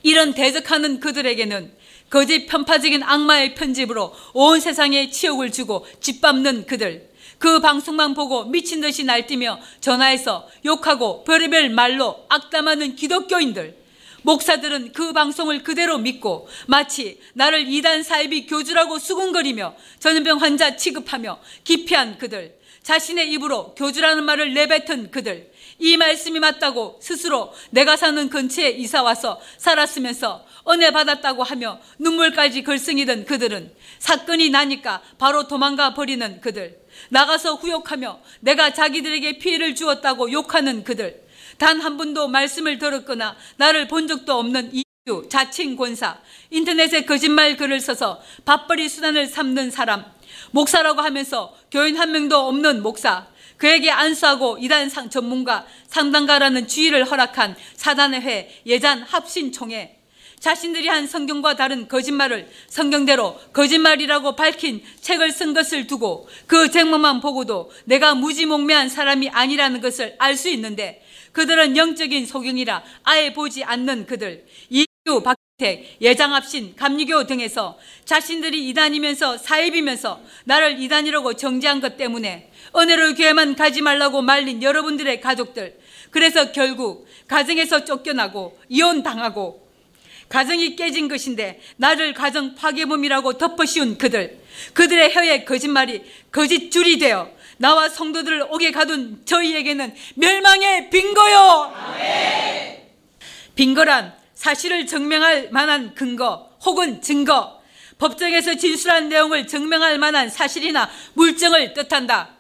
[0.02, 1.72] 이런 대적하는 그들에게는
[2.10, 7.11] 거짓 편파적인 악마의 편집으로 온 세상에 치욕을 주고 짓밟는 그들,
[7.42, 13.76] 그 방송만 보고 미친 듯이 날뛰며 전화해서 욕하고 별의별 말로 악담하는 기독교인들,
[14.22, 22.18] 목사들은 그 방송을 그대로 믿고 마치 나를 이단 사이비 교주라고 수군거리며 전염병 환자 취급하며 기피한
[22.18, 25.50] 그들, 자신의 입으로 교주라는 말을 내뱉은 그들,
[25.80, 33.24] 이 말씀이 맞다고 스스로 내가 사는 근처에 이사 와서 살았으면서 은혜 받았다고 하며 눈물까지 걸승이던
[33.24, 36.76] 그들은 사건이 나니까 바로 도망가 버리는 그들,
[37.10, 41.22] 나가서 후욕하며 내가 자기들에게 피해를 주었다고 욕하는 그들,
[41.56, 46.18] 단 한 번도 말씀을 들었거나 나를 본 적도 없는 이유, 자칭 권사,
[46.50, 50.04] 인터넷에 거짓말 글을 써서 밥벌이 수단을 삼는 사람,
[50.50, 57.54] 목사라고 하면서 교인 한 명도 없는 목사, 그에게 안수하고 이단 상 전문가, 상담가라는 주의를 허락한
[57.76, 60.01] 사단의 회, 예잔 합신총회,
[60.42, 67.70] 자신들이 한 성경과 다른 거짓말을 성경대로 거짓말이라고 밝힌 책을 쓴 것을 두고 그 제목만 보고도
[67.84, 71.00] 내가 무지몽매한 사람이 아니라는 것을 알 수 있는데
[71.30, 74.44] 그들은 영적인 소경이라 아예 보지 않는 그들.
[74.68, 83.54] 이규, 박택, 예장합신, 감리교 등에서 자신들이 이단이면서 사입이면서 나를 이단이라고 정지한 것 때문에 은혜로 교회만
[83.54, 85.78] 가지 말라고 말린 여러분들의 가족들.
[86.10, 89.61] 그래서 결국 가정에서 쫓겨나고 이혼당하고
[90.32, 94.40] 가정이 깨진 것인데 나를 가정 파괴범이라고 덮어씌운 그들.
[94.72, 101.74] 그들의 혀에 거짓말이 거짓줄이 되어 나와 성도들을 옥에 가둔 저희에게는 멸망의 빈거요.
[103.54, 107.60] 빈거란 사실을 증명할 만한 근거 혹은 증거,
[107.98, 112.30] 법정에서 진술한 내용을 증명할 만한 사실이나 물증을 뜻한다.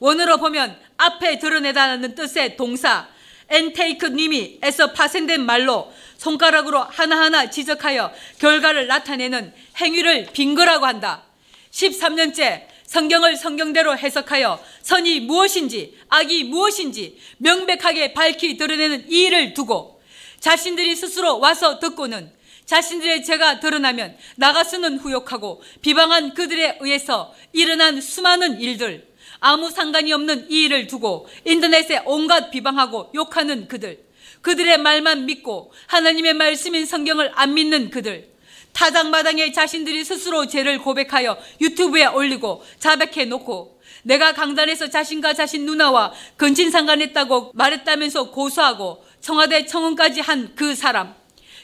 [0.00, 3.06] 원어로 보면 앞에 드러내다는 뜻의 동사
[3.50, 11.24] 엔테이크 님이 애써 파생된 말로 손가락으로 하나하나 지적하여 결과를 나타내는 행위를 빈거라고 한다.
[11.70, 20.02] 13년째 성경을 성경대로 해석하여 선이 무엇인지 악이 무엇인지 명백하게 밝히 드러내는 이 일을 두고
[20.40, 22.32] 자신들이 스스로 와서 듣고는
[22.66, 29.09] 자신들의 죄가 드러나면 나가서는 후욕하고 비방한 그들에 의해서 일어난 수많은 일들
[29.40, 34.04] 아무 상관이 없는 이 일을 두고 인터넷에 온갖 비방하고 욕하는 그들
[34.42, 38.30] 그들의 말만 믿고 하나님의 말씀인 성경을 안 믿는 그들
[38.72, 47.50] 타장마당에 자신들이 스스로 죄를 고백하여 유튜브에 올리고 자백해 놓고 내가 강단에서 자신과 자신 누나와 근친상간했다고
[47.54, 51.19] 말했다면서 고소하고 청와대 청원까지 한 그 사람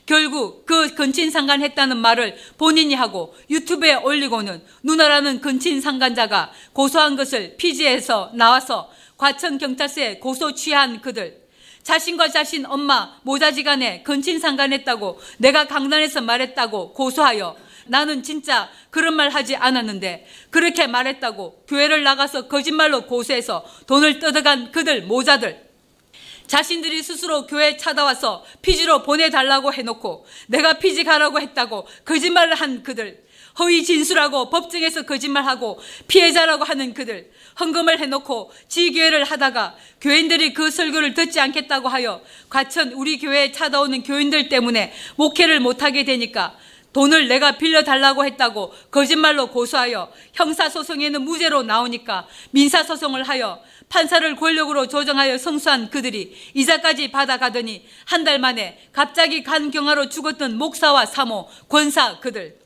[0.07, 10.19] 결국 그 근친상간했다는 말을 본인이 하고 유튜브에 올리고는 누나라는 근친상간자가 고소한 것을 피지에서 나와서 과천경찰서에
[10.19, 11.45] 고소 취한 그들.
[11.83, 20.27] 자신과 자신 엄마 모자지간에 근친상간했다고 내가 강단에서 말했다고 고소하여 나는 진짜 그런 말 하지 않았는데
[20.51, 25.66] 그렇게 말했다고 교회를 나가서 거짓말로 고소해서 돈을 뜯어간 그들 모자들
[26.47, 33.27] 자신들이 스스로 교회에 찾아와서 피지로 보내달라고 해놓고 내가 피지 가라고 했다고 거짓말을 한 그들
[33.59, 41.41] 허위 진술하고 법정에서 거짓말하고 피해자라고 하는 그들 헌금을 해놓고 지교회를 하다가 교인들이 그 설교를 듣지
[41.41, 46.55] 않겠다고 하여 과천 우리 교회에 찾아오는 교인들 때문에 목회를 못하게 되니까
[46.93, 55.91] 돈을 내가 빌려달라고 했다고 거짓말로 고소하여 형사소송에는 무죄로 나오니까 민사소송을 하여 판사를 권력으로 조정하여 성수한
[55.91, 62.59] 그들이 이자까지 받아가더니 한 달 만에 갑자기 간경화로 죽었던 목사와 사모, 권사 그들.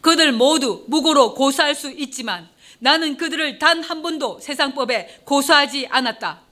[0.00, 6.42] 그들 모두 무고로 고소할 수 있지만 나는 그들을 단 한 번도 세상법에 고소하지 않았다.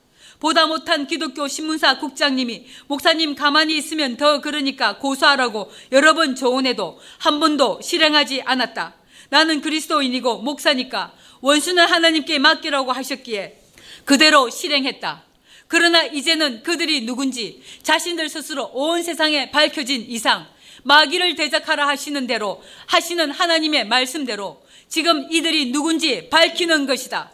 [0.40, 7.40] 보다 못한 기독교 신문사 국장님이 목사님 가만히 있으면 더 그러니까 고소하라고 여러 번 조언해도 한
[7.40, 8.94] 번도 실행하지 않았다.
[9.28, 13.57] 나는 그리스도인이고 목사니까 원수는 하나님께 맡기라고 하셨기에
[14.05, 15.24] 그대로 실행했다.
[15.68, 20.46] 그러나 이제는 그들이 누군지 자신들 스스로 온 세상에 밝혀진 이상
[20.83, 27.31] 마귀를 대적하라 하시는 대로 하시는 하나님의 말씀대로 지금 이들이 누군지 밝히는 것이다.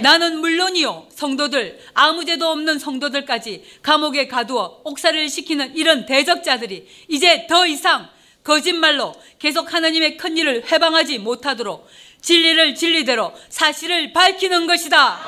[0.00, 7.66] 나는 물론이요 성도들 아무 죄도 없는 성도들까지 감옥에 가두어 옥살이를 시키는 이런 대적자들이 이제 더
[7.66, 8.08] 이상
[8.42, 11.86] 거짓말로 계속 하나님의 큰 일을 해방하지 못하도록
[12.24, 15.20] 진리를 진리대로 사실을 밝히는 것이다.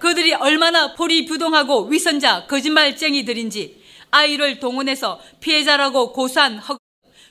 [0.00, 6.76] 그들이 얼마나 포리부동하고 위선자 거짓말쟁이들인지 아이를 동원해서 피해자라고 고소한 허,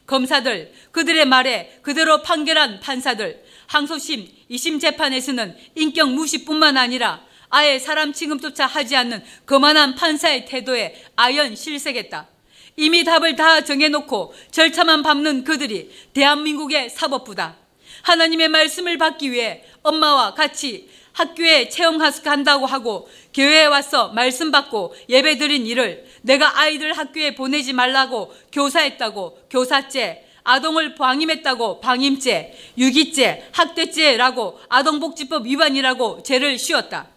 [0.07, 8.67] 검사들, 그들의 말에 그대로 판결한 판사들, 항소심, 2심 재판에서는 인격 무시뿐만 아니라 아예 사람 취급조차
[8.67, 12.29] 하지 않는 거만한 판사의 태도에 아연 실색했다.
[12.77, 17.60] 이미 답을 다 정해놓고 절차만 밟는 그들이 대한민국의 사법부다.
[18.03, 24.95] 하나님의 말씀을 받기 위해 엄마와 같이 학교에 체험 학습 한다고 하고 교회에 와서 말씀 받고
[25.09, 34.59] 예배 드린 일을 내가 아이들 학교에 보내지 말라고 교사했다고 교사죄, 아동을 방임했다고 방임죄, 유기죄, 학대죄라고
[34.69, 37.07] 아동복지법 위반이라고 죄를 씌웠다.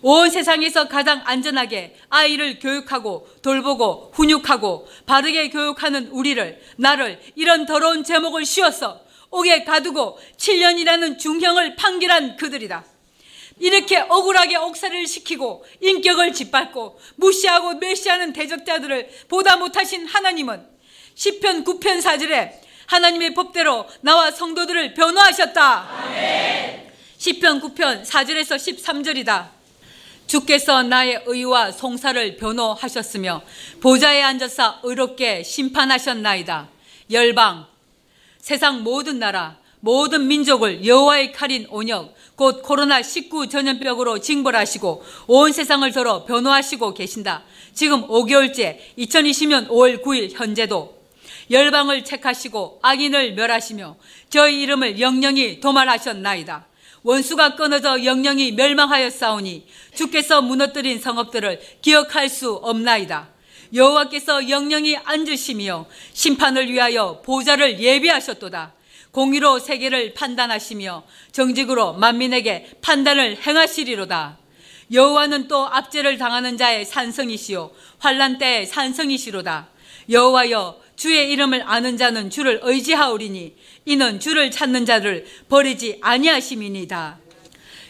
[0.00, 8.44] 온 세상에서 가장 안전하게 아이를 교육하고 돌보고 훈육하고 바르게 교육하는 우리를 나를 이런 더러운 제목을
[8.44, 12.84] 씌워서 옥에 가두고 7년이라는 중형을 판결한 그들이다.
[13.60, 20.64] 이렇게 억울하게 옥살이를 시키고 인격을 짓밟고 무시하고 멸시하는 대적자들을 보다 못하신 하나님은
[21.16, 22.52] 10편 9편 4절에
[22.86, 25.88] 하나님의 법대로 나와 성도들을 변호하셨다.
[27.18, 29.58] 10편 9편 4절에서 13절이다.
[30.26, 33.42] 주께서 나의 의와 송사를 변호하셨으며
[33.80, 36.68] 보좌에 앉아서 의롭게 심판하셨나이다.
[37.10, 37.66] 열방,
[38.38, 46.24] 세상 모든 나라, 모든 민족을 여호와의 칼인 온역 곧 코로나19 전염병으로 징벌하시고 온 세상을 더러
[46.24, 47.44] 변호하시고 계신다.
[47.74, 50.98] 지금 5개월째 2020년 5월 9일 현재도
[51.50, 53.96] 열방을 책하시고 악인을 멸하시며
[54.28, 56.66] 저희 이름을 영영히 도말하셨나이다.
[57.02, 63.30] 원수가 끊어져 영영이 멸망하였사오니 주께서 무너뜨린 성읍들을 기억할 수 없나이다.
[63.74, 68.74] 여호와께서 영영이 앉으시며 심판을 위하여 보좌를 예비하셨도다.
[69.10, 74.38] 공의로 세계를 판단하시며 정직으로 만민에게 판단을 행하시리로다.
[74.92, 79.68] 여호와는 또 압제를 당하는 자의 산성이시요 환란 때의 산성이시로다.
[80.10, 83.54] 여호와여 주의 이름을 아는 자는 주를 의지하오리니
[83.84, 87.18] 이는 주를 찾는 자를 버리지 아니하심이니이다.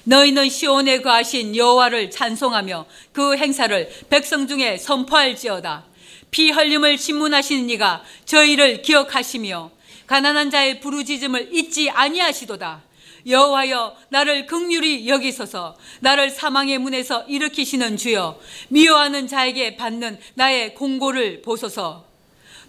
[0.08, 5.84] 너희는 시온에 거하신 여호와를 찬송하며 그 행사를 백성 중에 선포할지어다.
[6.30, 9.70] 피 흘림을 신문하시는 이가 저희를 기억하시며
[10.06, 12.82] 가난한 자의 부르짖음을 잊지 아니하시도다.
[13.26, 22.06] 여호와여 나를 극률이 여기소서 나를 사망의 문에서 일으키시는 주여 미워하는 자에게 받는 나의 공고를 보소서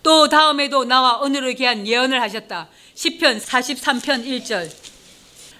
[0.04, 2.68] 또 다음에도 나와 오늘을 위한 예언을 하셨다.
[2.96, 4.89] 10편 43편 1절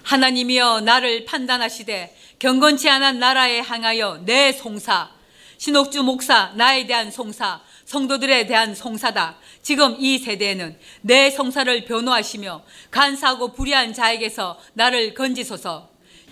[0.02, 5.10] 하나님이여 나를 판단하시되 경건치 않은 나라에 향하여 내 송사
[5.58, 9.36] 신옥주 목사 나에 대한 송사 성도들에 대한 송사다.
[9.62, 15.90] 지금 이 세대에는 내 송사를 변호하시며 간사하고 불의한 자에게서 나를 건지소서.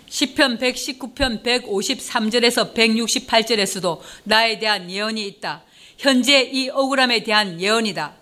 [0.09, 5.63] 10편 119편 153절에서 168절에서도 나에 대한 예언이 있다.
[5.97, 8.15] 현재 이 억울함에 대한 예언이다.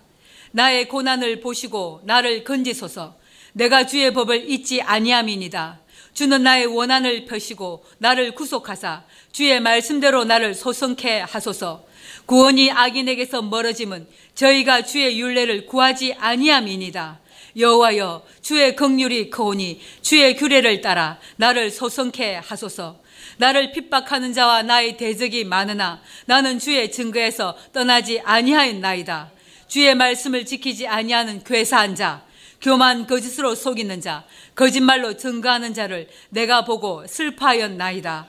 [0.50, 3.17] 나의 고난을 보시고 나를 건지소서.
[3.52, 5.80] 내가 주의 법을 잊지 아니함이니다.
[6.14, 11.84] 주는 나의 원한을 펴시고 나를 구속하사 주의 말씀대로 나를 소성케 하소서.
[12.26, 17.20] 구원이 악인에게서 멀어짐은 저희가 주의 윤례를 구하지 아니함이니다.
[17.56, 23.00] 여호와여 주의 긍휼이 크오니 주의 규례를 따라 나를 소성케 하소서.
[23.38, 29.30] 나를 핍박하는 자와 나의 대적이 많으나 나는 주의 증거에서 떠나지 아니하였나이다.
[29.68, 32.24] 주의 말씀을 지키지 아니하는 괴사한 자,
[32.60, 38.26] 교만 거짓으로 속이는 자, 거짓말로 증거하는 자를 내가 보고 슬퍼하였나이다.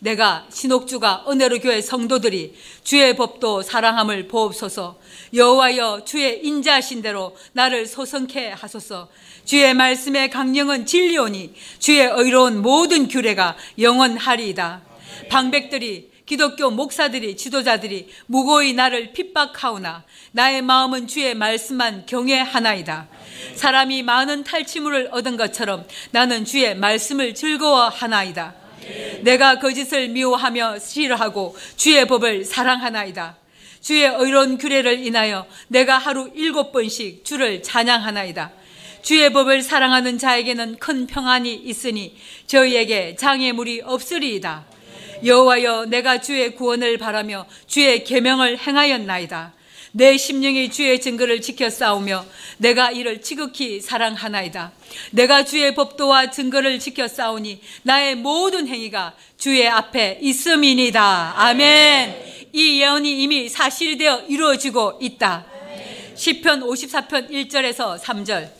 [0.00, 4.98] 내가 신옥주가 은혜로 교회 성도들이 주의 법도 사랑함을 보옵소서.
[5.34, 9.08] 여호와여 주의 인자하신 대로 나를 소성케 하소서.
[9.44, 14.82] 주의 말씀의 강령은 진리오니 주의 의로운 모든 규례가 영원하리이다.
[15.28, 23.08] 방백들이 기독교 목사들이 지도자들이 무고히 나를 핍박하오나 나의 마음은 주의 말씀만 경외하나이다.
[23.56, 28.54] 사람이 많은 탈취물을 얻은 것처럼 나는 주의 말씀을 즐거워하나이다.
[29.22, 33.36] 내가 거짓을 미워하며 싫어하고 주의 법을 사랑하나이다.
[33.80, 38.52] 주의 의로운 규례를 인하여 내가 하루 일곱 번씩 주를 찬양하나이다.
[39.02, 42.16] 주의 법을 사랑하는 자에게는 큰 평안이 있으니
[42.46, 44.70] 저희에게 장애물이 없으리이다.
[45.24, 49.52] 여호와여 내가 주의 구원을 바라며 주의 계명을 행하였나이다.
[49.92, 52.24] 내 심령이 주의 증거를 지켜 싸우며
[52.58, 54.72] 내가 이를 지극히 사랑하나이다.
[55.10, 61.34] 내가 주의 법도와 증거를 지켜 싸우니 나의 모든 행위가 주의 앞에 있음이니다.
[61.36, 62.48] 아멘.
[62.52, 65.46] 이 예언이 이미 사실이 되어 이루어지고 있다.
[66.14, 68.59] 시편 54편 1절에서 3절.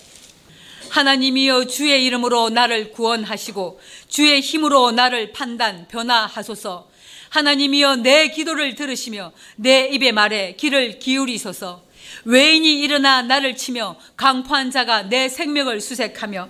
[0.90, 6.90] 하나님이여 주의 이름으로 나를 구원하시고 주의 힘으로 나를 판단 변화하소서.
[7.30, 11.84] 하나님이여 내 기도를 들으시며 내 입의 말에 귀를 기울이소서.
[12.24, 16.48] 외인이 일어나 나를 치며 강포한 자가 내 생명을 수색하며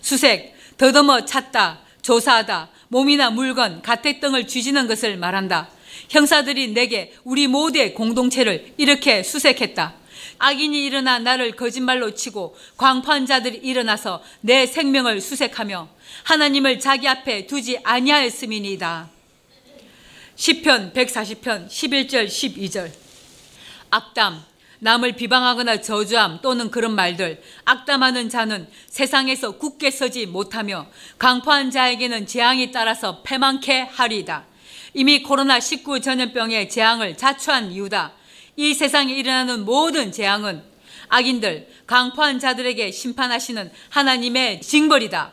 [0.00, 5.68] 수색 더듬어 찾다 조사하다 몸이나 물건 가택 등을 쥐지는 것을 말한다.
[6.08, 9.94] 형사들이 내게 우리 모두의 공동체를 이렇게 수색했다.
[10.38, 15.88] 악인이 일어나 나를 거짓말로 치고 광포한 자들이 일어나서 내 생명을 수색하며
[16.24, 19.10] 하나님을 자기 앞에 두지 아니하였음이니이다.
[20.36, 22.92] 시편 140편 11절 12절
[23.90, 24.44] 악담
[24.78, 30.86] 남을 비방하거나 저주함 또는 그런 말들 악담하는 자는 세상에서 굳게 서지 못하며
[31.18, 34.44] 강포한 자에게는 재앙이 따라서 패망케 하리이다.
[34.94, 38.12] 이미 코로나19 전염병의 재앙을 자초한 이유다.
[38.56, 40.62] 이 세상에 일어나는 모든 재앙은
[41.08, 45.32] 악인들, 강포한 자들에게 심판하시는 하나님의 징벌이다.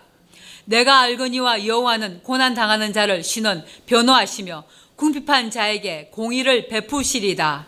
[0.65, 4.63] 내가 알거니와 여호와는 고난 당하는 자를 신원 변호하시며
[4.95, 7.65] 궁핍한 자에게 공의를 베푸시리다.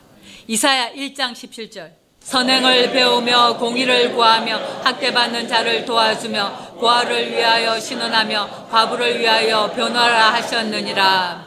[0.48, 1.92] 이사야 1장 17절.
[2.20, 11.46] 선행을 배우며 공의를 구하며 학대받는 자를 도와주며 고아를 위하여 신원하며 과부를 위하여 변화라 하셨느니라.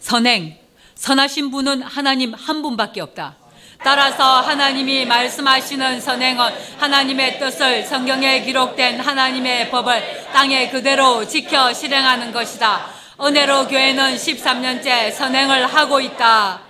[0.00, 0.58] 선행,
[1.02, 3.34] 선하신 분은 하나님 한 분밖에 없다.
[3.82, 12.86] 따라서 하나님이 말씀하시는 선행은 하나님의 뜻을 성경에 기록된 하나님의 법을 땅에 그대로 지켜 실행하는 것이다.
[13.20, 16.60] 은혜로 교회는 13년째 선행을 하고 있다.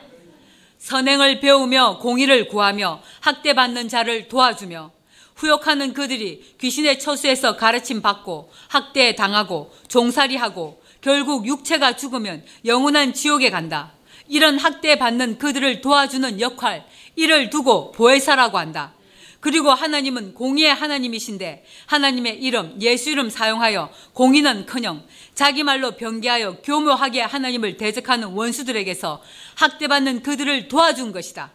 [0.78, 4.92] 선행을 배우며 공의를 구하며 학대받는 자를 도와주며
[5.36, 13.92] 후욕하는 그들이 귀신의 처수에서 가르침 받고 학대 당하고 종살이하고 결국 육체가 죽으면 영원한 지옥에 간다.
[14.28, 18.94] 이런 학대받는 그들을 도와주는 역할, 이를 두고 보혜사라고 한다.
[19.40, 25.04] 그리고 하나님은 공의의 하나님이신데 하나님의 이름, 예수 이름 사용하여 공의는 커녕
[25.34, 29.20] 자기 말로 변개하여 교묘하게 하나님을 대적하는 원수들에게서
[29.56, 31.50] 학대받는 그들을 도와준 것이다.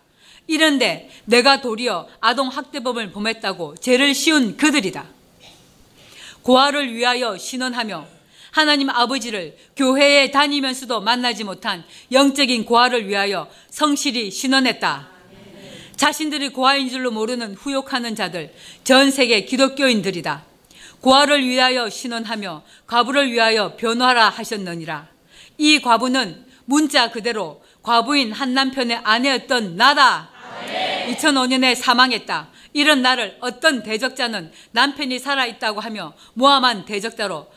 [0.47, 5.05] 이런데 내가 도리어 아동 학대법을 범했다고 죄를 씌운 그들이다.
[6.41, 8.16] 고아를 위하여 신원하며
[8.58, 15.10] 하나님 아버지를 교회에 다니면서도 만나지 못한 영적인 고아를 위하여 성실히 신원했다.
[15.95, 18.51] 자신들이 고아인 줄로 모르는 후욕하는 자들,
[18.84, 20.43] 전 세계 기독교인들이다.
[21.01, 25.08] 고아를 위하여 신원하며 과부를 위하여 변호하라 하셨느니라.
[25.60, 30.32] 이 과부는 문자 그대로 과부인 한 남편의 아내였던 나다.
[31.10, 32.49] 2005년에 사망했다.
[32.74, 37.47] 이런 나를 어떤 대적자는 남편이 살아있다고 하며 모함한 대적자로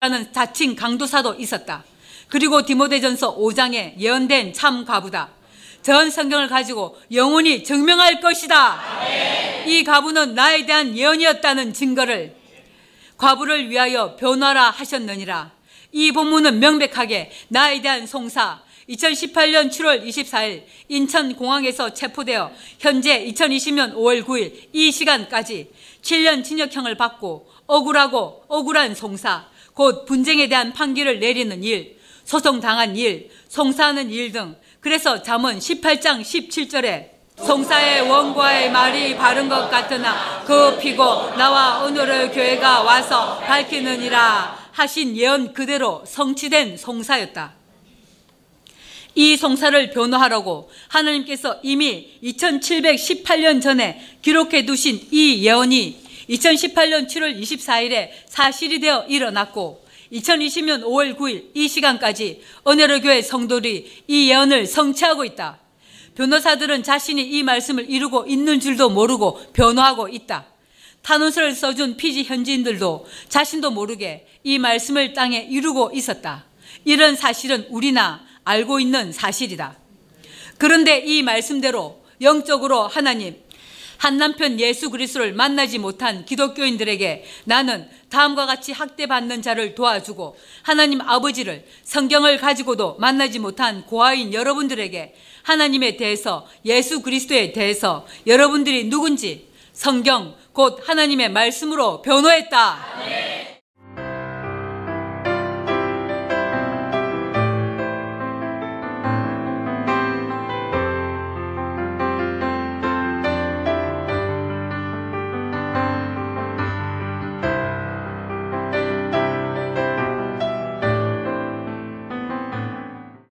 [0.00, 1.82] 라는 자칭 강도사도 있었다.
[2.28, 5.30] 그리고 디모데전서 5장에 예언된 참 과부다.
[5.82, 8.80] 전 성경을 가지고 영원히 증명할 것이다.
[9.66, 12.36] 이 과부는 나에 대한 예언이었다는 증거를
[13.16, 15.50] 과부를 위하여 변화라 하셨느니라.
[15.90, 24.68] 이 본문은 명백하게 나에 대한 송사, 2018년 7월 24일 인천공항에서 체포되어 현재 2020년 5월 9일
[24.72, 25.72] 이 시간까지
[26.02, 29.48] 7년 징역형을 받고 억울하고 억울한 송사,
[29.78, 37.10] 곧 분쟁에 대한 판결을 내리는 일, 소송당한 일, 송사하는 일 등 그래서 잠언 18장 17절에
[37.36, 41.04] 송사의 원과의 말이 바른 것 같으나 그 피고
[41.36, 47.54] 나와 오늘의 교회가 와서 밝히느니라 하신 예언 그대로 성취된 송사였다.
[49.14, 58.80] 이 송사를 변호하라고 하나님께서 이미 2718년 전에 기록해 두신 이 예언이 2018년 7월 24일에 사실이
[58.80, 65.58] 되어 일어났고 2020년 5월 9일 이 시간까지 은혜로 교회 성도들이 이 예언을 성취하고 있다.
[66.14, 70.46] 변호사들은 자신이 이 말씀을 이루고 있는 줄도 모르고 변호하고 있다.
[71.02, 76.44] 탄원서를 써준 피지 현지인들도 자신도 모르게 이 말씀을 땅에 이루고 있었다.
[76.84, 79.76] 이런 사실은 우리나 알고 있는 사실이다.
[80.58, 83.36] 그런데 이 말씀대로 영적으로 하나님,
[83.98, 91.66] 한 남편 예수 그리스도를 만나지 못한 기독교인들에게 나는 다음과 같이 학대받는 자를 도와주고 하나님 아버지를
[91.82, 100.80] 성경을 가지고도 만나지 못한 고아인 여러분들에게 하나님에 대해서 예수 그리스도에 대해서 여러분들이 누군지 성경 곧
[100.88, 103.47] 하나님의 말씀으로 변호했다.